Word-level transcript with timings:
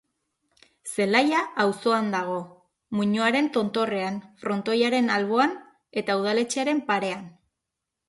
Zelaia 0.93 1.41
auzoan 1.63 2.09
dago, 2.15 2.39
muinoaren 3.01 3.51
tontorrean, 3.59 4.19
frontoiaren 4.45 5.15
alboan 5.21 5.57
eta 6.05 6.21
udaletxearen 6.25 6.87
parean. 6.93 7.27